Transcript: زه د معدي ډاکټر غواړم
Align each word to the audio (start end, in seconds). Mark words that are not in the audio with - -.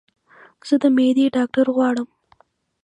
زه 0.67 0.75
د 0.81 0.85
معدي 0.95 1.25
ډاکټر 1.35 1.65
غواړم 1.75 2.07